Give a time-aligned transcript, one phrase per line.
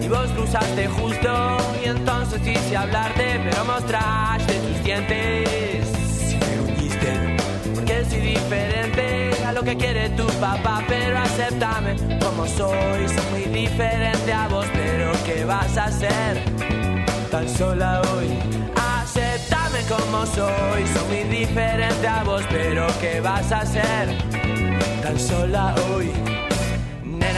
[0.00, 5.88] Y vos cruzaste justo, y entonces quise hablarte, pero mostraste tus dientes.
[6.32, 7.36] Y me uniste,
[7.76, 13.08] porque soy diferente a lo que quiere tu papá, pero acéptame como soy.
[13.08, 16.42] Soy muy diferente a vos, pero ¿qué vas a hacer?
[17.30, 18.28] tan sola hoy.
[18.74, 24.08] Aceptame como soy, soy muy diferente a vos, pero ¿qué vas a hacer?
[25.02, 26.10] Tan sola hoy.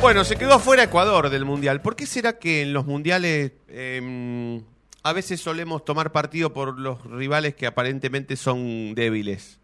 [0.00, 1.82] Bueno, se quedó afuera Ecuador del Mundial.
[1.82, 4.62] ¿Por qué será que en los Mundiales eh,
[5.02, 9.58] a veces solemos tomar partido por los rivales que aparentemente son débiles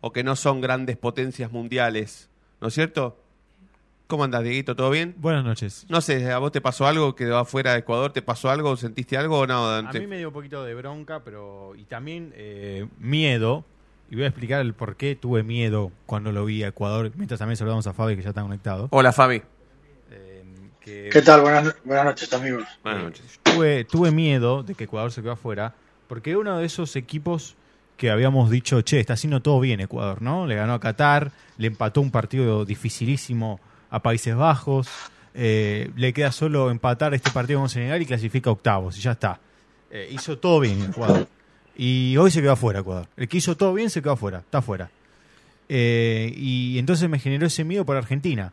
[0.00, 2.30] o que no son grandes potencias mundiales?
[2.60, 3.18] ¿No es cierto?
[4.06, 4.76] ¿Cómo andás, Dieguito?
[4.76, 5.14] ¿Todo bien?
[5.18, 5.84] Buenas noches.
[5.88, 7.16] No sé, ¿a vos te pasó algo?
[7.16, 8.12] ¿Quedó afuera de Ecuador?
[8.12, 8.76] ¿Te pasó algo?
[8.76, 9.98] ¿Sentiste algo o no, A Dante?
[10.00, 13.64] mí me dio un poquito de bronca, pero y también eh, miedo.
[14.10, 17.10] Y voy a explicar el por qué tuve miedo cuando lo vi a Ecuador.
[17.16, 18.88] Mientras también saludamos a Fabi, que ya está conectado.
[18.90, 19.42] Hola, Fabi.
[20.84, 21.42] Que ¿Qué tal?
[21.42, 22.64] Buenas, buenas noches, amigos.
[22.82, 23.40] Buenas noches.
[23.42, 25.74] tuve, tuve miedo de que Ecuador se quedó afuera,
[26.08, 27.54] porque era uno de esos equipos
[27.96, 30.46] que habíamos dicho, che, está haciendo todo bien Ecuador, ¿no?
[30.46, 34.88] Le ganó a Qatar, le empató un partido dificilísimo a Países Bajos,
[35.34, 39.12] eh, le queda solo empatar este partido con Senegal y clasifica a octavos, y ya
[39.12, 39.38] está.
[39.88, 41.28] Eh, hizo todo bien Ecuador.
[41.76, 43.06] Y hoy se quedó afuera Ecuador.
[43.16, 44.90] El que hizo todo bien se quedó afuera, está afuera.
[45.68, 48.52] Eh, y entonces me generó ese miedo por Argentina,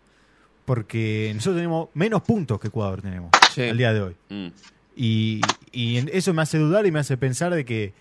[0.70, 3.64] porque nosotros tenemos menos puntos que Ecuador tenemos Sí.
[3.64, 4.16] al día de hoy.
[4.30, 4.48] Mm.
[4.96, 7.92] Y, y eso me hace dudar y me hace pensar de que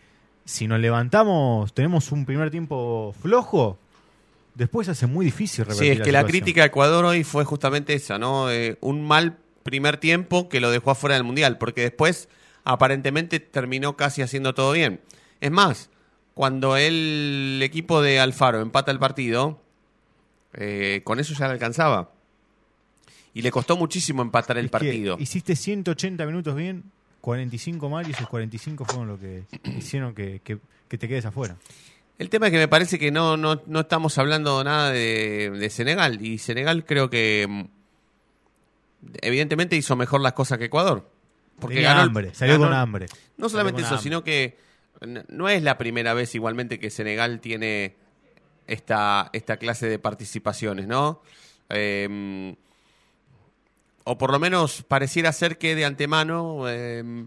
[0.45, 3.79] si nos levantamos, tenemos un primer tiempo flojo,
[4.55, 7.95] después hace muy difícil revertir Sí, es que la crítica a Ecuador hoy fue justamente
[7.95, 8.51] esa, ¿no?
[8.51, 12.29] Eh, un mal primer tiempo que lo dejó afuera del Mundial, porque después
[12.65, 15.01] aparentemente terminó casi haciendo todo bien.
[15.41, 15.89] Es más,
[16.35, 19.59] cuando el equipo de Alfaro empata el partido,
[20.53, 22.11] eh, con eso ya le alcanzaba.
[23.35, 25.17] Y le costó muchísimo empatar el Es partido.
[25.21, 26.85] hiciste 180 minutos bien,
[27.21, 29.45] 45 mal y esos 45 fueron lo que
[29.79, 30.59] hicieron que, que-
[30.89, 31.57] que te quedes afuera.
[32.19, 35.71] El tema es que me parece que no, no, no estamos hablando nada de, de
[35.71, 36.25] Senegal.
[36.25, 37.65] Y Senegal creo que mm,
[39.23, 41.09] evidentemente hizo mejor las cosas que Ecuador.
[41.61, 43.07] Porque Tenía ganó hambre, salió ganó- con hambre.
[43.37, 44.57] No solamente eso, sino que
[45.29, 47.95] no es la primera vez igualmente que Senegal tiene
[48.67, 51.21] esta, esta clase de participaciones, ¿no?
[51.69, 52.55] Eh,
[54.11, 57.27] o por lo menos pareciera ser que de antemano eh,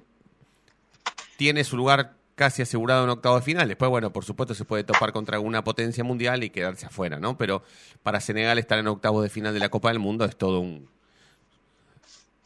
[1.37, 3.67] tiene su lugar casi asegurado en octavo de final.
[3.67, 7.37] Después, bueno, por supuesto se puede topar contra alguna potencia mundial y quedarse afuera, ¿no?
[7.37, 7.61] Pero
[8.03, 10.89] para Senegal estar en octavo de final de la Copa del Mundo es todo un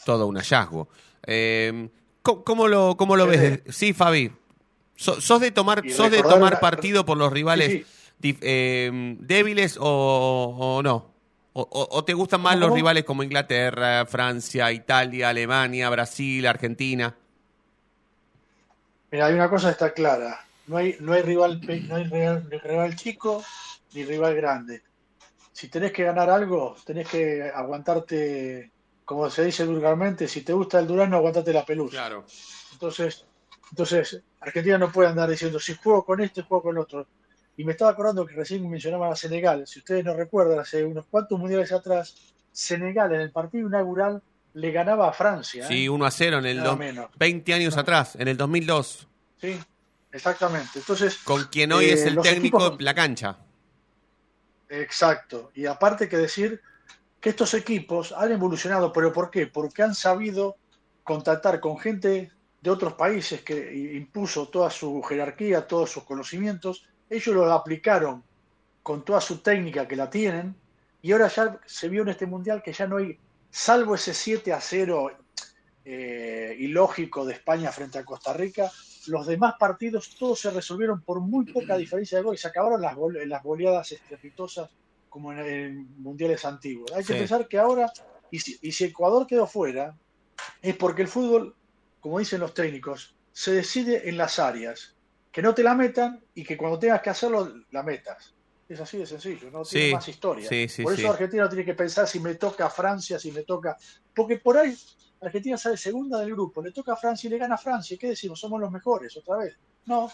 [0.06, 0.88] todo un hallazgo.
[1.26, 1.90] Eh,
[2.22, 3.62] ¿cómo, cómo lo, cómo lo ves?
[3.70, 4.32] Sí, Fabi.
[4.96, 7.86] So- ¿Sos de tomar, sos de tomar partido por los rivales
[8.22, 11.15] Sí, eh, débiles o, o no?
[11.60, 12.76] O, o- o te gustan más ¿Cómo, los cómo?
[12.76, 17.16] rivales como Inglaterra, Francia, Italia, Alemania, Brasil, Argentina?
[19.12, 20.40] Mira, hay una cosa que está clara.
[20.68, 23.44] No hay, no hay rival, no hay rival chico
[23.94, 24.84] ni rival grande.
[25.52, 28.74] Si tenés que ganar algo, tenés que aguantarte,
[29.06, 32.08] como se dice vulgarmente, si te gusta el Durano, aguantate la pelusa.
[32.08, 32.26] Claro.
[32.74, 33.26] Entonces,
[33.72, 37.08] entonces, Argentina no puede andar diciendo si juego con este, juego con el otro.
[37.58, 39.66] Y me estaba acordando que recién mencionaban a Senegal.
[39.66, 42.16] Si ustedes no recuerdan, hace unos cuantos mundiales atrás,
[42.52, 44.22] Senegal en el partido inaugural
[44.54, 45.66] le ganaba a Francia.
[45.66, 45.68] ¿eh?
[45.68, 47.10] Sí, 1 a 0 en el dos- menos.
[47.18, 47.82] 20 años No.
[47.82, 49.08] atrás, en el 2002,
[49.40, 49.60] Sí,
[50.12, 50.80] exactamente.
[50.80, 53.38] Entonces, con quien hoy Eh, es el técnico equipos- de la cancha.
[54.70, 55.52] exacto.
[55.56, 56.62] Y aparte que decir
[57.20, 59.48] que estos equipos han evolucionado, pero ¿por qué?
[59.48, 60.58] Porque han sabido
[61.04, 66.86] contactar con gente de otros países que impuso toda su jerarquía, todos sus conocimientos.
[67.16, 68.24] Ellos lo aplicaron
[68.84, 70.56] con toda su técnica que la tienen.
[71.02, 73.20] Y ahora ya se vio en este mundial que ya no hay,
[73.50, 75.12] salvo ese 7 a 0
[75.84, 78.72] eh, ilógico de España frente a Costa Rica,
[79.08, 82.82] los demás partidos todos se resolvieron por muy poca diferencia de gol y se acabaron
[82.82, 84.70] las, gole- las goleadas estrepitosas
[85.08, 86.92] como en, en mundiales antiguos.
[86.94, 87.20] Hay que Sí.
[87.20, 87.92] pensar que ahora,
[88.32, 89.96] y si, y si Ecuador quedó fuera,
[90.62, 91.56] es porque el fútbol,
[92.00, 94.95] como dicen los técnicos, se decide en las áreas,
[95.36, 98.34] que no te la metan y que cuando tengas que hacerlo, la metas.
[98.70, 100.48] Es así de sencillo, no tiene Sí, más historia.
[100.48, 101.08] sí, sí, por eso sí.
[101.08, 103.76] Argentina no tiene que pensar si me toca a Francia, si me toca.
[104.16, 104.74] Porque por ahí
[105.20, 107.98] Argentina sale segunda del grupo, le toca a Francia y le gana a Francia.
[108.00, 108.40] ¿Qué decimos?
[108.40, 109.58] Somos los mejores otra vez.
[109.88, 110.10] No.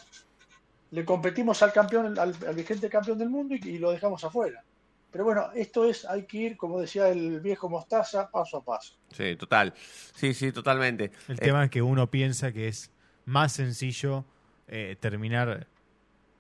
[0.90, 4.64] Le competimos al campeón, al, al vigente campeón del mundo y, y lo dejamos afuera.
[5.12, 8.96] Pero bueno, esto es, hay que ir, como decía el viejo Mostaza, paso a paso.
[9.12, 9.72] Sí, total.
[10.16, 11.12] Sí, sí, totalmente.
[11.28, 12.92] El Eh, tema es que uno piensa que es
[13.26, 14.26] más sencillo
[14.68, 15.68] eh, terminar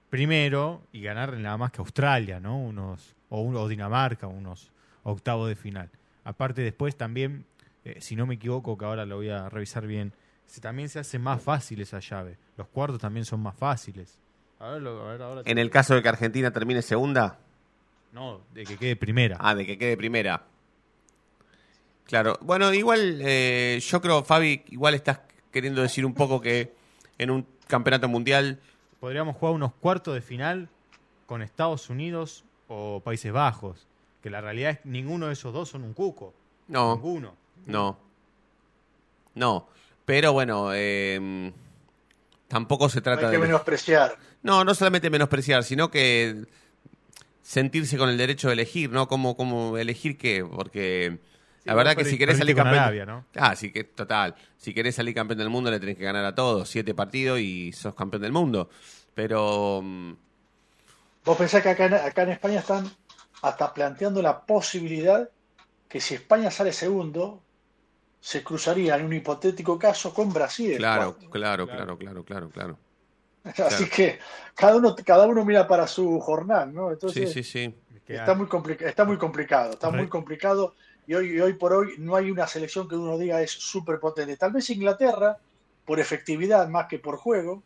[0.09, 2.57] primero y ganar nada más que Australia, ¿no?
[2.57, 4.71] Unos, o, un- o Dinamarca, unos,
[5.03, 5.89] octavo de final.
[6.23, 7.45] Aparte después también,
[7.85, 10.13] eh, si no me equivoco, que ahora lo voy a revisar bien,
[10.47, 12.37] se- también se hace más fácil esa llave.
[12.57, 14.19] Los cuartos también son más fáciles.
[14.59, 17.39] A ver, lo- a ver, ahora En el caso de que Argentina termine segunda,
[18.11, 19.37] No, de que quede primera.
[19.39, 20.43] ah, de que quede primera.
[22.05, 25.19] Claro, bueno, igual eh, yo creo, Fabi, igual estás
[25.51, 26.73] queriendo decir un poco que
[27.17, 28.59] en un campeonato mundial,
[29.01, 30.69] Podríamos jugar unos cuartos de final
[31.25, 33.87] con Estados Unidos o Países Bajos.
[34.21, 36.35] Que la realidad es que ninguno de esos dos son un cuco.
[36.67, 37.33] no, Ninguno.
[37.65, 37.97] no,
[39.33, 39.67] no,
[40.05, 41.51] pero bueno, eh,
[42.47, 43.47] tampoco se trata hay que de...
[43.47, 44.15] menospreciar.
[44.43, 46.45] No, no solamente menospreciar, sino que
[47.41, 49.07] sentirse con el derecho de elegir, ¿no?
[49.07, 51.17] Como, como elegir qué, porque
[51.63, 52.79] la Sí, verdad que si querés salir campeón...
[52.79, 53.25] Arabia, ¿no?
[53.35, 54.35] Ah, sí que total.
[54.57, 57.71] Si querés salir campeón del mundo le tenés que ganar a todos, siete partidos y
[57.71, 58.69] sos campeón del mundo.
[59.13, 60.13] Pero mm,
[61.23, 62.89] Vos pensás que acá en, acá en España están
[63.41, 65.29] hasta planteando la posibilidad
[65.87, 67.41] que si España sale segundo,
[68.19, 70.77] se cruzaría en un hipotético caso con Brasil.
[70.77, 72.77] claro, claro, claro, claro, claro, claro.
[73.43, 74.19] Así que
[74.55, 76.89] cada uno, cada uno mira para su jornal, ¿no?
[76.89, 77.75] Sí, Entonces sí, sí.
[78.05, 78.47] Que está muy
[78.79, 80.75] está muy complicado, está muy complicado
[81.11, 83.99] y hoy, y hoy por hoy no hay una selección que uno diga es súper
[83.99, 84.37] potente.
[84.37, 85.37] Tal vez Inglaterra
[85.83, 87.61] por efectividad más que por juego,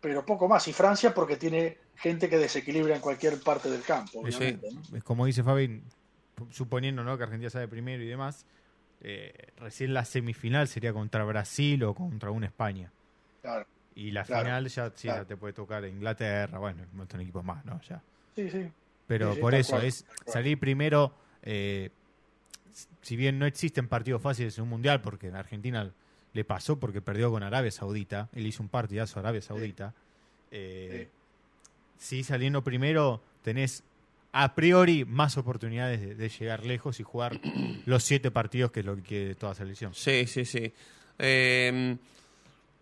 [0.00, 0.66] pero poco más.
[0.66, 4.36] Y Francia porque tiene gente que desequilibra en cualquier parte del campo, sí.
[4.36, 4.68] obviamente.
[5.04, 5.82] como dice Fabi,
[6.50, 7.16] suponiendo ¿no?
[7.16, 8.44] que Argentina sale primero y demás,
[9.02, 12.90] eh, recién la semifinal sería contra Brasil o contra una España.
[13.40, 13.66] Claro.
[13.94, 15.22] Y la Claro, final ya, sí, claro.
[15.22, 17.80] ya te puede tocar Inglaterra, bueno, un montón de equipos más, ¿no?
[17.82, 18.02] Ya.
[18.34, 18.68] Sí, sí.
[19.06, 21.90] Pero Sí, sí, por eso, cual, es salir primero, eh,
[23.02, 25.92] si bien no existen partidos fáciles en un mundial, porque en Argentina
[26.32, 29.94] le pasó porque perdió con Arabia Saudita, él hizo un partidazo a Arabia Saudita,
[30.50, 31.08] eh,
[31.98, 33.82] sí saliendo primero tenés
[34.32, 37.40] a priori más oportunidades de, de llegar lejos y jugar
[37.86, 39.94] los siete partidos que es lo que quiere toda selección.
[39.94, 40.72] Sí, sí, sí.
[41.18, 41.96] Eh,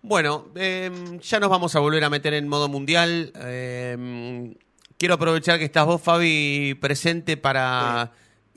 [0.05, 0.91] bueno, eh,
[1.23, 3.33] ya nos vamos a volver a meter en modo mundial.
[3.37, 4.53] Eh,
[4.99, 8.11] quiero aprovechar que estás vos, Fabi, presente para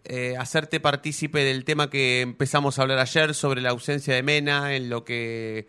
[0.05, 4.75] eh, hacerte partícipe del tema que empezamos a hablar ayer sobre la ausencia de Mena,
[4.75, 5.67] en lo que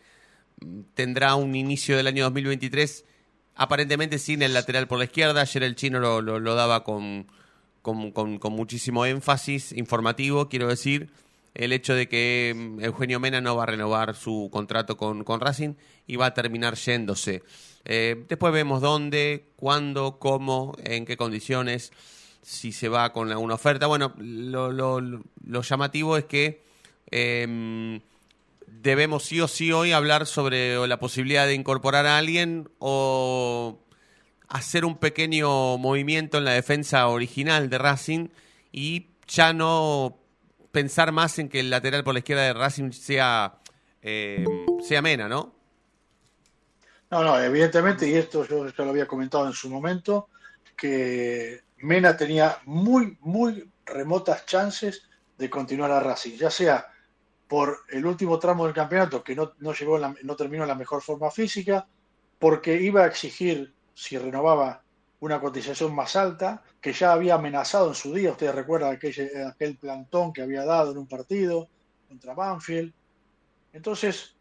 [0.61, 3.05] mm, tendrá un inicio del año 2023,
[3.55, 5.41] aparentemente sin el lateral por la izquierda.
[5.43, 7.27] Ayer el chino lo, daba con,
[7.83, 11.11] con, con- con muchísimo énfasis informativo, quiero decir,
[11.55, 15.41] el hecho de que mm, Eugenio Mena no va a renovar su contrato con, con
[15.41, 15.75] Racing
[16.07, 17.43] y va a terminar yéndose.
[17.89, 21.93] Eh, después vemos dónde, cuándo, cómo, en qué condiciones,
[22.47, 23.89] si se va con alguna oferta.
[23.89, 26.63] Bueno, lo, lo- llamativo es que
[27.11, 28.01] eh,
[28.69, 33.81] debemos sí o sí hoy hablar sobre la posibilidad de incorporar a alguien o
[34.49, 38.29] hacer un pequeño movimiento en la defensa original de Racing
[38.71, 40.17] y ya no
[40.71, 43.59] pensar más en que el lateral por la izquierda de Racing sea,
[44.03, 44.45] eh,
[44.87, 45.53] sea Mena, ¿no?
[47.11, 50.29] No, no, evidentemente, y esto yo ya lo había comentado en su momento,
[50.77, 56.85] que Mena tenía muy, muy remotas chances de continuar a Racing, ya sea
[57.47, 61.01] por el último tramo del campeonato que no, no llegó, no terminó en la mejor
[61.01, 61.87] forma física,
[62.41, 64.83] porque iba a exigir, si renovaba,
[65.21, 69.15] una cotización más alta, que ya había amenazado en su día, ustedes recuerdan aquel,
[69.47, 71.69] aquel plantón que había dado en un partido
[72.09, 72.93] contra Banfield.
[73.73, 74.36] Entonces,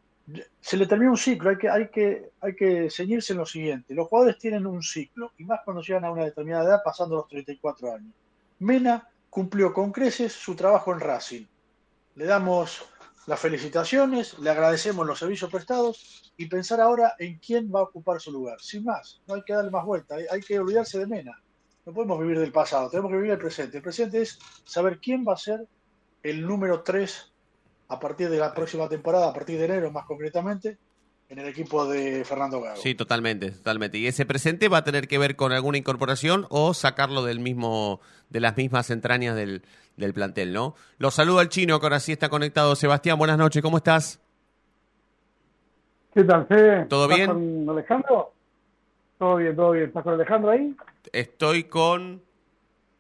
[0.60, 3.94] se le termina un ciclo, hay que, hay que, hay que ceñirse en lo siguiente.
[3.94, 7.28] Los jugadores tienen un ciclo, y más cuando llegan a una determinada edad, pasando los
[7.28, 8.14] 34 años.
[8.60, 11.46] Mena cumplió con creces su trabajo en Racing.
[12.16, 12.86] Le damos
[13.28, 18.22] las felicitaciones, le agradecemos los servicios prestados y pensar ahora en quién va a ocupar
[18.22, 18.62] su lugar.
[18.62, 21.40] Sin más, no hay que darle más vuelta, hay, que olvidarse de Mena.
[21.86, 23.78] No podemos vivir del pasado, tenemos que vivir el presente.
[23.78, 25.68] El presente es saber quién va a ser
[26.24, 27.34] el número 3
[27.88, 30.78] a partir de la próxima temporada, a partir de enero más concretamente,
[31.30, 32.78] en el equipo de Fernando Gago.
[32.78, 33.98] Sí, totalmente, totalmente.
[33.98, 38.00] Y ese presente va a tener que ver con alguna incorporación o sacarlo del mismo,
[38.30, 39.64] de las mismas entrañas del,
[39.98, 40.76] del plantel, ¿no?
[40.98, 42.76] Lo saludo al chino que ahora sí está conectado.
[42.76, 44.20] Sebastián, buenas noches, ¿cómo estás?
[46.14, 46.86] ¿Qué tal, Fede?
[46.86, 47.66] ¿Todo ¿Estás bien?
[47.66, 48.32] con Alejandro?
[49.18, 49.86] Todo bien, todo bien.
[49.88, 50.76] ¿Estás con Alejandro ahí?
[51.12, 52.22] Estoy con.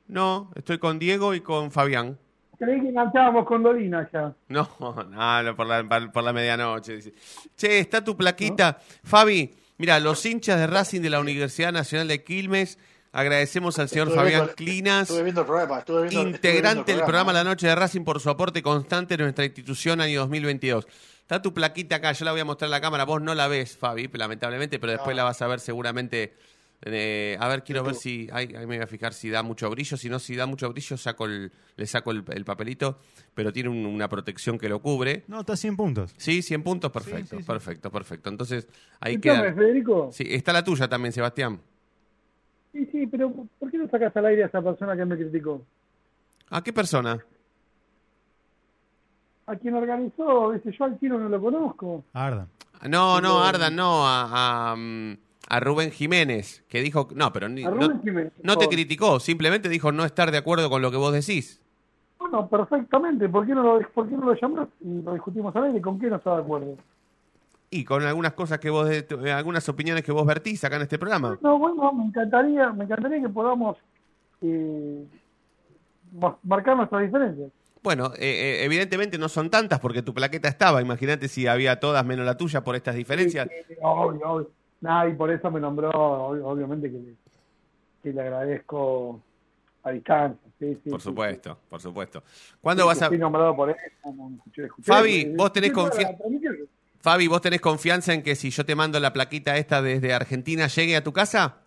[0.07, 2.17] No, estoy con Diego y con Fabián.
[2.57, 4.33] Creí que enganchábamos con Dolina ya.
[4.49, 4.93] No, no,
[5.43, 6.95] no, por la, por la medianoche.
[6.97, 7.13] dice.
[7.57, 8.77] Che, está tu plaquita.
[9.03, 12.77] Fabi, mira, los hinchas de Racing de la Universidad Nacional de Quilmes,
[13.11, 16.29] agradecemos al señor Estuve Fabián viendo- Clinas, Estuve viendo el programa, estuve viendo, estuve viendo
[16.29, 17.51] el integrante del programa La ¿no?
[17.51, 20.85] Noche de Racing, por su aporte constante en nuestra institución año 2022.
[21.21, 23.47] Está tu plaquita acá, yo la voy a mostrar a la cámara, vos no la
[23.47, 25.17] ves, Fabi, lamentablemente, pero después No.
[25.17, 26.35] la vas a ver seguramente
[26.87, 28.29] Eh, a ver, quiero ver si.
[28.31, 29.97] Ahí, ahí me voy a fijar si da mucho brillo.
[29.97, 32.99] Si no, si da mucho brillo, saco el, le saco el, el papelito.
[33.33, 35.23] Pero tiene un- una protección que lo cubre.
[35.27, 36.13] No, está a 100 puntos.
[36.17, 37.47] Sí, 100 puntos, perfecto, sí, sí.
[37.47, 38.29] perfecto, perfecto.
[38.29, 38.67] Entonces,
[38.99, 39.51] ahí queda.
[39.53, 40.09] Federico.
[40.13, 41.59] Sí, está la tuya también, Sebastián.
[42.71, 45.65] Sí, sí, pero ¿por qué no sacas al aire a esa persona que me criticó?
[46.49, 47.17] ¿A qué persona?
[49.47, 52.03] A quien organizó, dice, yo al tiro no lo conozco.
[52.13, 52.47] Arda.
[52.89, 57.07] No, no, Ardan, no, a, a, mm, a Rubén Jiménez, que dijo.
[57.13, 60.81] No, pero ni- no, Jiménez, no te criticó, simplemente dijo no estar de acuerdo con
[60.81, 61.61] lo que vos decís.
[62.19, 63.29] Bueno, perfectamente.
[63.29, 65.81] ¿Por qué no lo, por qué no lo llamás y lo discutimos al aire?
[65.81, 66.75] ¿Con qué no está de acuerdo?
[67.69, 70.97] Y con algunas cosas que vos, eh, algunas opiniones que vos vertís acá en este
[70.97, 71.37] programa.
[71.41, 73.77] No, bueno, me encantaría, me encantaría que podamos
[74.41, 75.03] eh,
[76.13, 77.51] ma- marcar nuestras diferencias.
[77.83, 80.81] Bueno, eh, eh, evidentemente no son tantas porque tu plaqueta estaba.
[80.81, 83.47] Imagínate si había todas menos la tuya por estas diferencias.
[83.49, 84.51] Sí, sí, obvio, obvio.
[84.81, 87.15] Nah, y por eso me nombró, ob- obviamente que le,
[88.03, 89.21] que le agradezco
[89.83, 90.39] a distancia.
[90.59, 92.23] Sí, sí, Por sí, supuesto, por supuesto.
[92.61, 93.79] ¿Cuándo Sí, vas a, Fui nombrado por eso.
[94.01, 96.55] como escuché- escuché- Fabi, eh, vos tenés escuché confia- la transmisión.
[96.99, 100.67] Fabi, vos tenés confianza en que si yo te mando la plaquita esta desde Argentina
[100.67, 101.57] llegue a tu casa?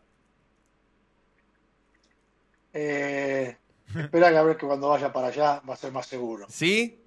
[2.72, 3.56] Eh,
[3.96, 6.46] espera que a ver que cuando vaya para allá va a ser más seguro.
[6.48, 7.02] ¿Sí?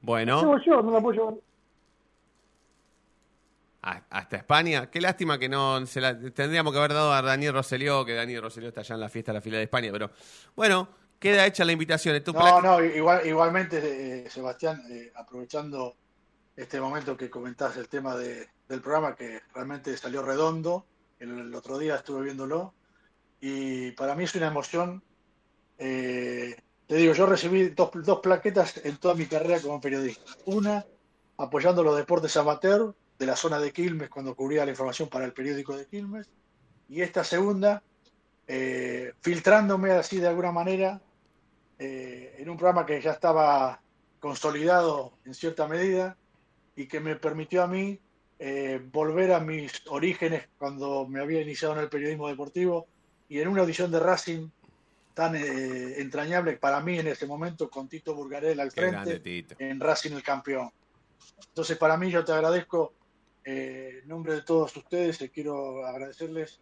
[0.00, 1.34] Bueno, Llevo yo, no la puedo llevar.
[3.84, 4.90] Hasta España.
[4.90, 8.42] Qué lástima que no se la tendríamos que haber dado a Daniel Rosselló, que Daniel
[8.42, 10.10] Rosselló está allá en la fiesta de la fila de España, pero
[10.56, 10.88] bueno,
[11.18, 12.22] queda hecha la invitación.
[12.22, 15.96] Tu No, no, igual, igualmente, eh, Sebastián, eh, aprovechando
[16.56, 20.86] este momento que comentás el tema de- del programa, que realmente salió redondo,
[21.18, 22.72] el, el otro día estuve viéndolo,
[23.40, 25.02] y para mí es una emoción.
[25.78, 30.32] eh, te digo, yo recibí dos, dos plaquetas en toda mi carrera como periodista.
[30.46, 30.84] Una,
[31.38, 35.32] apoyando los deportes amateur de la zona de Quilmes, cuando cubría la información para el
[35.32, 36.28] periódico de Quilmes,
[36.88, 37.82] y esta segunda,
[38.46, 41.00] eh, filtrándome así de alguna manera
[41.78, 43.80] eh, en un programa que ya estaba
[44.20, 46.16] consolidado en cierta medida
[46.76, 47.98] y que me permitió a mí
[48.38, 52.86] eh, volver a mis orígenes cuando me había iniciado en el periodismo deportivo
[53.28, 54.48] y en una audición de Racing
[55.14, 59.46] tan eh, entrañable para mí en ese momento con Tito Burgarel al Qué frente grande,
[59.58, 60.70] en Racing el campeón.
[61.48, 62.92] Entonces, para mí, yo te agradezco,
[63.44, 66.60] eh, en nombre de todos ustedes, eh, quiero agradecerles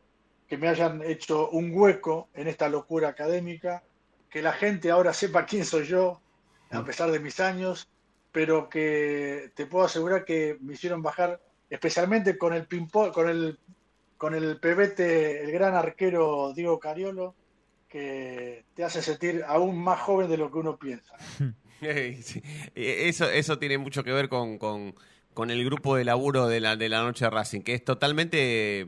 [0.49, 3.83] que me hayan hecho un hueco en esta locura académica,
[4.29, 6.21] que la gente ahora sepa quién soy yo,
[6.71, 7.88] a pesar de mis años,
[8.33, 11.40] pero que te puedo asegurar que me hicieron bajar,
[11.71, 12.66] especialmente con el
[13.12, 13.59] con el,
[14.16, 17.35] con el pebete, el gran arquero Diego Cariolo,
[17.88, 21.14] que te hace sentir aún más joven de lo que uno piensa.
[22.23, 22.40] Sí.
[22.77, 24.95] Eh, Eso, eso tiene mucho que ver con, con,
[25.35, 28.87] con el grupo de laburo de la, de la noche de Racing, que es totalmente,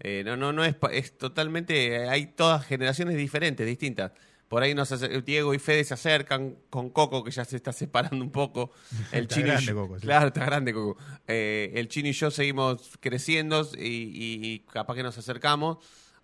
[0.00, 4.12] eh, no, no, no es, es totalmente, hay todas generaciones diferentes, distintas.
[4.48, 4.94] Por ahí nos
[5.26, 8.70] Diego y Fede se acercan con Coco, que ya se está separando un poco.
[9.12, 10.06] El Está chino y grande yo- Coco, sí.
[10.06, 10.98] Claro, está grande Coco.
[11.26, 15.76] Eh, el chino y yo seguimos creciendo y, y- y capaz que nos acercamos.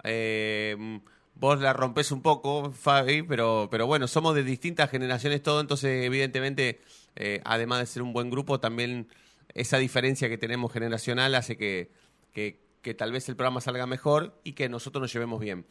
[0.05, 1.00] Eh,
[1.35, 6.05] vos la rompes un poco, Fabi, pero, pero bueno, somos de distintas generaciones todo, entonces
[6.05, 6.81] evidentemente,
[7.16, 9.09] eh, además de ser un buen grupo, también
[9.55, 11.90] esa diferencia que tenemos generacional hace que,
[12.33, 15.64] que, que tal vez el programa salga mejor y que nosotros nos llevemos bien.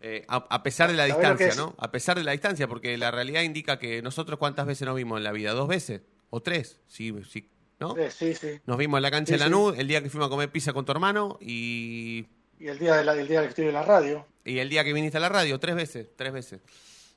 [0.00, 1.62] Eh, a, a pesar de la ¿Sabés lo que distancia?
[1.64, 1.74] ¿no?
[1.78, 5.18] A pesar de la distancia, porque la realidad indica que nosotros cuántas veces nos vimos
[5.18, 7.48] en la vida, dos veces o tres, sí, sí,
[7.80, 7.94] ¿no?
[7.96, 8.60] Sí, sí, sí.
[8.66, 9.44] Nos vimos en la cancha Sí, de sí.
[9.50, 12.26] Lanús, el día que fuimos a comer pizza con tu hermano y,
[12.60, 14.24] Y el día, de la- el día que estoy en la radio.
[14.44, 16.60] y el día que viniste a la radio, tres veces, tres veces.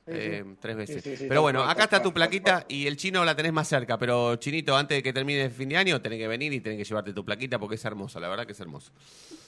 [0.06, 1.02] Eh, tres veces.
[1.02, 3.68] Sí, sí, sí, pero bueno, acá está tu plaquita y el chino la tenés más
[3.68, 6.60] cerca, pero chinito, antes de que termine el fin de año, tenés que venir y
[6.60, 8.90] tenés que llevarte tu plaquita porque es hermosa, la verdad que es hermoso.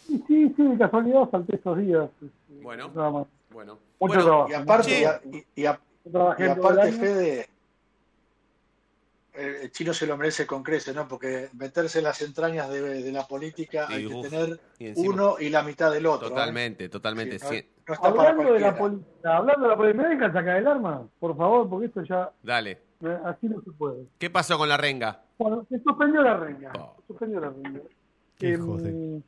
[0.06, 2.08] Sí, sí, sí, de casualidad salté esos días.
[2.62, 2.88] Bueno.
[3.50, 4.50] Bueno, Mucho bueno, trabajo.
[4.50, 5.02] Y aparte, Sí.
[5.02, 6.92] y, a- y- a- aparte.
[6.92, 7.48] Fede,
[9.34, 11.06] el, el chino se lo merece con creces, ¿no?
[11.08, 15.12] Porque meterse en las entrañas de, de la política Sí, hay que tener Y encima-
[15.14, 16.28] uno y la mitad del otro.
[16.28, 16.30] ¿eh?
[16.30, 17.38] totalmente, totalmente.
[17.38, 17.68] Sí, no, sí.
[17.88, 20.66] no está para Hablando de la política, hablando de la política, ¿me dejan sacar el
[20.66, 21.08] arma?
[21.18, 22.70] Por favor, porque esto ya, Dale.
[23.02, 24.06] eh, así no se puede.
[24.18, 25.22] ¿Qué pasó con la renga?
[25.38, 26.72] Bueno, se suspendió la renga.
[26.78, 26.94] Oh.
[27.00, 27.80] Se suspendió la renga.
[28.38, 29.20] Qué hijos de-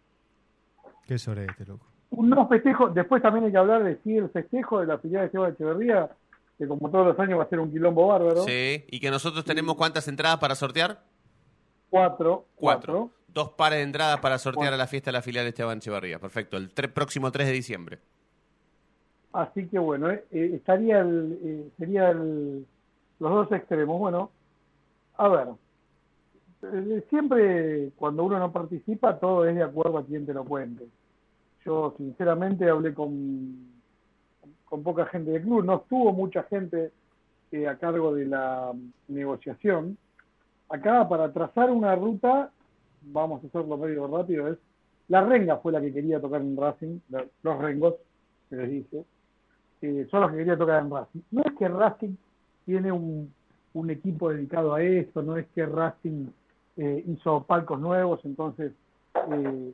[1.06, 1.86] Qué sobre este, loco.
[2.10, 5.22] un no festejo, después también hay que hablar de sí el festejo de la filial
[5.22, 6.10] de Esteban Echeverría,
[6.58, 8.42] que como todos los años va a ser un quilombo bárbaro.
[8.44, 8.84] Sí.
[8.88, 11.02] ¿Y que nosotros tenemos cuántas entradas para sortear?
[11.90, 12.46] Cuatro.
[12.56, 13.10] Cuatro.
[13.28, 14.74] Dos pares de entradas para sortear Cuatro.
[14.74, 16.18] a la fiesta de la filial Esteban Echevarría.
[16.18, 16.56] Perfecto.
[16.56, 17.98] El tre- próximo 3 de diciembre.
[19.32, 22.66] Así que bueno, eh, eh, estaría el, eh, sería el,
[23.18, 23.98] los dos extremos.
[23.98, 24.30] Bueno,
[25.18, 25.48] a ver,
[26.62, 30.84] eh, siempre cuando uno no participa todo es de acuerdo a quien te lo cuente.
[31.66, 33.75] Yo sinceramente hablé con,
[34.76, 36.92] con poca gente del club, no estuvo mucha gente
[37.50, 38.74] eh, a cargo de la
[39.08, 39.96] negociación.
[40.68, 42.50] Acá para trazar una ruta,
[43.00, 44.58] vamos a hacerlo medio rápido, es
[45.08, 46.98] la Renga fue la que quería tocar en Racing,
[47.42, 47.94] los Rengos,
[48.50, 49.04] se les dice,
[49.80, 51.20] eh, son los que quería tocar en Racing.
[51.30, 52.16] No es que Racing
[52.66, 53.32] tiene un,
[53.72, 56.26] un equipo dedicado a esto, no es que Racing
[56.76, 58.72] eh, hizo palcos nuevos, entonces
[59.32, 59.72] eh,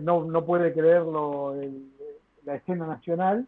[0.00, 1.90] no, no puede creerlo el,
[2.46, 3.46] la escena nacional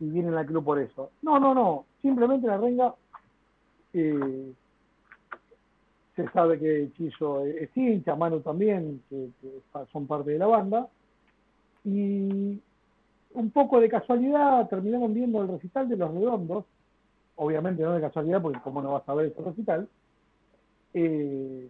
[0.00, 1.10] y viene al club por eso.
[1.22, 2.94] No, no, no, simplemente la renga
[3.92, 4.52] eh,
[6.14, 9.28] se sabe que Chizo es hincha, Manu también, que,
[9.92, 10.88] son parte de la banda,
[11.84, 12.60] y
[13.34, 16.64] un poco de casualidad terminaron viendo el recital de los redondos,
[17.36, 19.88] obviamente no de casualidad, porque como no vas a ver ese recital,
[20.94, 21.68] eh,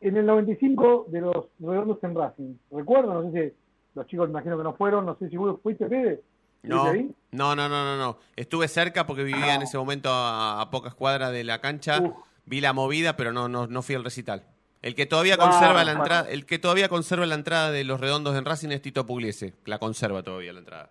[0.00, 2.54] en el 95 de los redondos en Racing.
[2.70, 3.56] Recuerdo, no sé si
[3.94, 6.22] los chicos imagino que no fueron, no sé si vos fuiste, Fede.
[6.62, 6.92] No,
[7.32, 11.44] no, no, no, no, Estuve cerca porque vivía en ese momento a, pocas cuadras de
[11.44, 12.00] la cancha.
[12.44, 14.44] Vi la movida, pero no, no, no fui al recital.
[14.82, 18.36] El que todavía conserva la entrada, el que todavía conserva la entrada de los redondos
[18.36, 20.90] en Racing es Tito Pugliese, la conserva todavía la entrada.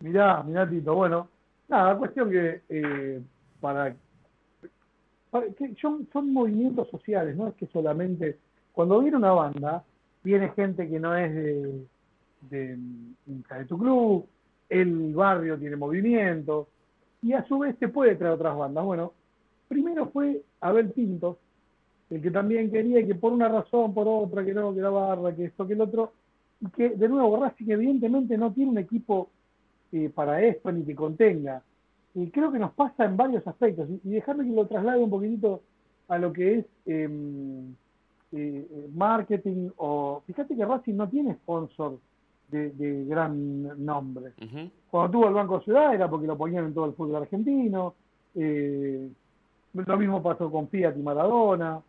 [0.00, 1.28] Mirá, mirá Tito, bueno,
[1.66, 3.20] nada, cuestión que eh,
[3.60, 3.96] para,
[5.58, 8.38] que son, son movimientos sociales, no es que solamente
[8.72, 9.82] cuando viene una banda,
[10.22, 11.84] viene gente que no es de,
[12.42, 12.78] de,
[13.26, 14.24] de tu club,
[14.68, 16.68] el barrio tiene movimiento
[17.22, 18.84] y a su vez se puede traer otras bandas.
[18.84, 19.12] Bueno,
[19.66, 21.38] primero fue Abel Pinto,
[22.10, 25.34] el que también quería que por una razón, por otra, que no, que la barra,
[25.34, 26.12] que esto, que el otro,
[26.60, 29.30] y que de nuevo Racing evidentemente no tiene un equipo
[29.92, 31.62] eh, para esto ni que contenga.
[32.14, 33.88] Y creo que nos pasa en varios aspectos.
[34.04, 35.62] Y, dejarme que lo traslade un poquitito
[36.08, 37.74] a lo que es em,
[38.32, 40.22] eh, marketing o...
[40.26, 41.98] Fíjate que Racing no tiene sponsor
[42.50, 44.32] de, gran nombre.
[44.90, 47.94] Cuando tuvo el Banco Ciudad era porque lo ponían en todo el fútbol argentino.
[48.34, 49.10] Eh,
[49.72, 51.80] lo mismo pasó con Fiat y Maradona.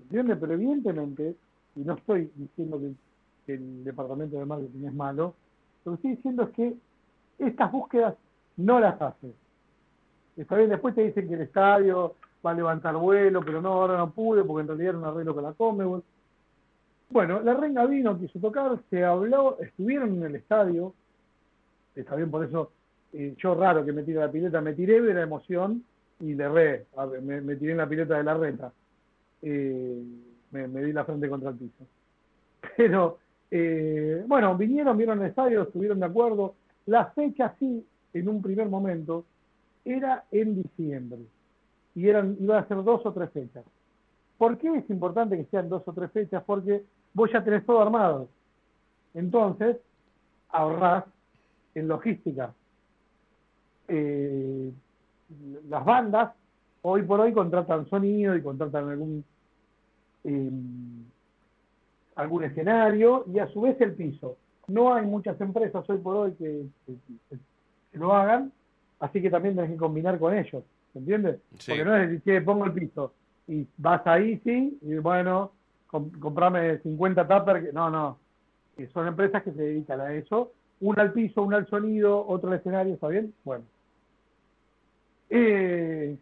[0.00, 0.38] ¿Entiendes?
[0.40, 1.34] Pero evidentemente,
[1.74, 2.94] y no estoy diciendo que,
[3.54, 5.34] el departamento de marketing es malo,
[5.84, 6.74] lo que estoy diciendo es que
[7.38, 8.16] estas búsquedas
[8.56, 9.32] no las hace.
[10.36, 12.14] Está bien, después te dicen que el estadio
[12.44, 15.34] va a levantar vuelo, pero no, ahora no pude porque en realidad era un arreglo
[15.34, 16.02] con la Comebol.
[17.08, 20.94] Bueno, la renga vino, quiso tocar, se habló, estuvieron en el estadio,
[21.94, 22.72] está bien por eso,
[23.12, 25.84] eh, yo raro que me tire la pileta, me tiré de la emoción
[26.20, 26.86] y le re,
[27.22, 28.72] me, me, tiré en la pileta de la reta,
[29.42, 30.02] eh,
[30.50, 31.86] me, di la frente contra el piso.
[32.76, 33.18] Pero,
[33.50, 38.68] eh, bueno, vinieron, vieron el estadio, estuvieron de acuerdo, la fecha sí, en un primer
[38.68, 39.24] momento,
[39.84, 41.20] era en diciembre,
[41.94, 43.64] y eran, iba a ser dos o tres fechas.
[44.36, 46.42] ¿Por qué es importante que sean dos o tres fechas?
[46.44, 46.82] Porque
[47.16, 48.28] vos ya tenés todo armado.
[49.14, 49.78] Entonces,
[50.50, 51.04] ahorrás
[51.74, 52.52] en logística.
[53.88, 54.70] Eh,
[55.68, 56.34] las bandas
[56.82, 59.24] hoy por hoy contratan sonido y contratan algún
[60.24, 60.50] eh,
[62.16, 64.36] algún escenario y a su vez el piso.
[64.68, 66.66] No hay muchas empresas hoy por hoy que,
[67.92, 68.52] lo hagan,
[69.00, 71.40] así que también tenés que combinar con ellos, ¿entiendes?
[71.50, 73.14] Porque no es decir, pongo el piso
[73.48, 75.52] y vas ahí, sí, y bueno,
[76.20, 78.18] comprame 50 tuppers, no, no,
[78.92, 82.58] son empresas que se dedican a eso, una al piso, una al sonido, otro al
[82.58, 83.32] escenario, ¿está bien?
[83.44, 83.64] Bueno.
[85.30, 86.16] Eh,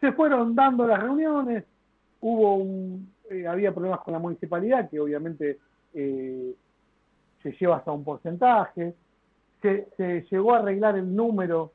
[0.00, 1.64] se fueron dando las reuniones,
[2.20, 5.58] hubo un, eh, había problemas con la municipalidad, que obviamente
[5.94, 6.54] eh,
[7.42, 8.94] se lleva hasta un porcentaje,
[9.62, 11.72] se, se, llegó a arreglar el número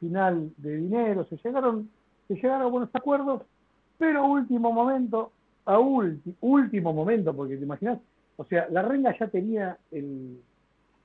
[0.00, 1.88] final de dinero, se llegaron,
[2.26, 3.42] se llegaron a buenos acuerdos,
[3.96, 5.30] pero último momento,
[5.64, 7.98] a último momento, porque te imaginas,
[8.36, 10.40] o sea, la renga ya tenía el,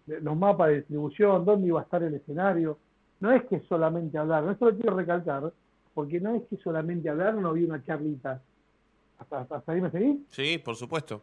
[0.07, 2.77] los mapas de distribución, dónde iba a estar el escenario.
[3.19, 5.51] No es que solamente hablar, no esto lo quiero recalcar,
[5.93, 8.41] porque no es que solamente hablar, no había una charlita.
[9.19, 10.19] ¿Hasta, hasta ahí me seguís?
[10.29, 11.21] Sí, por supuesto.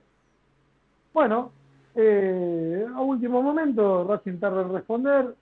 [1.12, 1.52] Bueno,
[1.94, 5.34] eh, a último momento, Racing tarda en responder,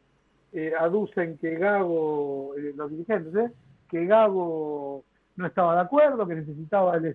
[0.53, 3.51] eh, aducen que Gago, eh, los dirigentes, ¿eh?
[3.89, 5.03] que Gago
[5.37, 7.07] no estaba de acuerdo, que necesitaba el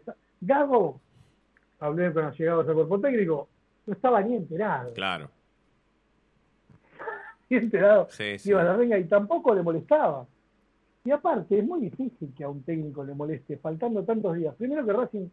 [0.42, 1.00] Gago,
[1.80, 3.48] hablé con los llegados al cuerpo técnico,
[3.86, 4.94] no estaba ni enterado.
[4.94, 5.30] Claro.
[7.50, 8.08] ni enterado.
[8.10, 10.28] Sí, Iba a la renga y tampoco le molestaba.
[11.06, 14.54] Y aparte, es muy difícil que a un técnico le moleste, faltando tantos días.
[14.56, 15.28] Primero que Racing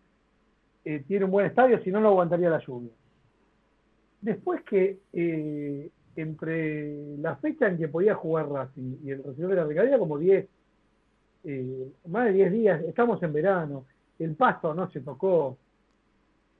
[0.85, 2.93] eh, tiene un buen estadio, si no, no aguantaría la lluvia.
[4.21, 9.57] Después que eh, entre la fecha en que podía jugar Racing y el recibo de
[9.57, 10.47] la regadera, como 10,
[11.45, 13.85] eh, más de 10 días, estamos en verano,
[14.19, 15.57] el pasto no se tocó.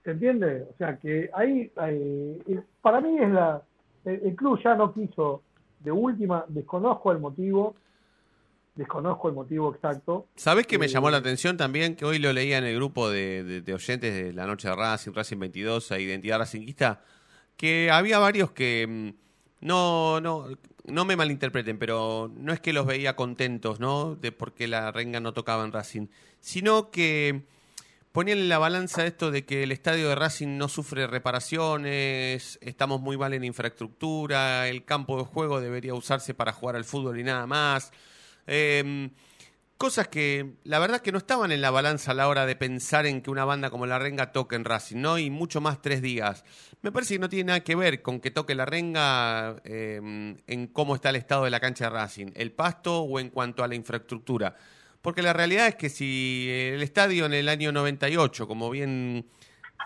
[0.05, 0.67] ¿Se entiende?
[0.71, 2.43] O sea que ahí, ahí-
[2.83, 3.63] para mí es la.
[4.05, 5.43] El, el club ya no quiso,
[5.81, 7.75] de última, desconozco el motivo,
[8.75, 10.27] desconozco el motivo exacto.
[10.37, 11.97] ¿Sabés que me Eh, llamó la atención también?
[11.97, 14.75] Que hoy lo leía en el grupo de, de- de oyentes de la noche de
[14.77, 17.03] Racing, Racing 22, a Identidad Racingista,
[17.57, 20.49] que había varios que mm, no, no,
[20.85, 24.15] no me malinterpreten, pero no es que los veía contentos, ¿no?
[24.17, 26.09] De porque la renga no tocaba en Racing,
[26.41, 27.43] sino que
[28.13, 33.01] ponían en la balanza esto de que el estadio de Racing no sufre reparaciones, estamos
[33.01, 37.25] muy mal en infraestructura, el campo de juego debería usarse para jugar al fútbol y
[37.25, 37.91] nada más.
[38.47, 39.11] Em,
[39.85, 43.05] cosas que la verdad que no estaban en la balanza a la hora de pensar
[43.05, 45.19] en que una banda como La Renga toque en Racing, ¿no?
[45.19, 46.43] Y mucho más tres días.
[46.81, 50.69] Me parece que no tiene nada que ver con que toque La Renga em, en
[50.69, 53.69] cómo está el estado de la cancha de Racing, el pasto o en cuanto a
[53.69, 54.57] la infraestructura.
[55.03, 59.27] Porque la realidad es que si el estadio en el año 98, como bien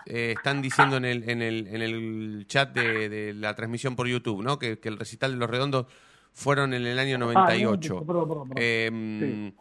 [0.05, 4.07] eh, están diciendo en el, en el, en el chat de, de la transmisión por
[4.07, 4.57] YouTube, ¿no?
[4.59, 5.87] Que, que el recital de los redondos
[6.31, 7.97] fueron en el año 98.
[7.97, 8.49] Ah, no, perdón.
[8.55, 9.51] Eh,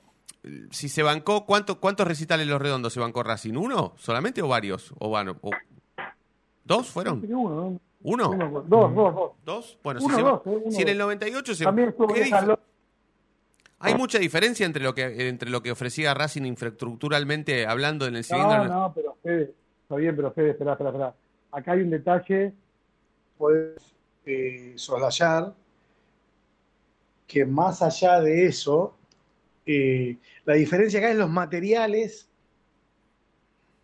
[0.70, 3.55] Si se bancó, ¿cuánto, ¿cuántos recitales los redondos se bancó Racing?
[3.57, 4.92] ¿Uno solamente o varios?
[4.98, 5.51] ¿O, o-
[6.64, 7.24] ¿Dos fueron?
[7.29, 7.81] Uno, ¿no?
[8.03, 8.31] ¿Uno?
[8.31, 9.33] Uno, dos, dos, dos.
[9.44, 9.79] ¿Dos?
[9.83, 11.05] Bueno, Uno, si, se- dos, eh, uno, si en el dos.
[11.07, 12.61] 98 se También estuvo ¿qué en esa dif- lo-
[13.81, 18.24] Hay mucha diferencia entre lo que entre lo que ofrecía Racing infraestructuralmente hablando en el
[18.24, 21.14] siguiente No, no, pero Fede, está bien, pero Fede, espera, espera, espera.
[21.51, 22.53] Acá hay un detalle,
[23.37, 23.77] puedes
[24.27, 25.55] eh, soslayar
[27.27, 28.94] que más allá de eso,
[29.71, 32.29] eh, la diferencia acá es los materiales